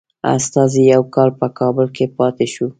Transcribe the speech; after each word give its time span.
استازی 0.35 0.83
یو 0.93 1.03
کال 1.15 1.29
په 1.39 1.47
کابل 1.59 1.85
کې 1.95 2.05
پاته 2.17 2.45
شو. 2.53 2.67